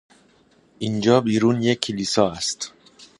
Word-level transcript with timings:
اینجا 0.79 1.21
بیرون 1.21 1.61
یک 1.63 1.79
کلیسا 1.79 2.29
است. 2.29 2.73